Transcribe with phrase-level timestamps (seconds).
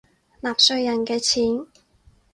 [0.41, 1.67] 納稅人嘅錢